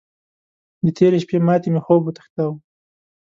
د 0.83 0.85
تېرې 0.97 1.17
شپې 1.23 1.37
ماتې 1.45 1.69
مې 1.73 1.81
خوب 1.85 2.01
وتښتاوو. 2.03 2.55